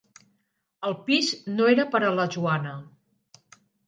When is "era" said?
1.73-1.85